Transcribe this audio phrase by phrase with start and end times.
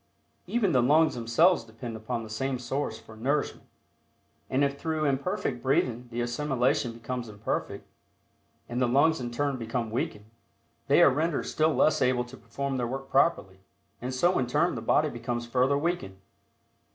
[0.47, 3.67] Even the lungs themselves depend upon the same source for nourishment,
[4.49, 7.85] and if through imperfect breathing the assimilation becomes imperfect,
[8.67, 10.25] and the lungs in turn become weakened,
[10.87, 13.59] they are rendered still less able to perform their work properly,
[14.01, 16.17] and so in turn the body becomes further weakened.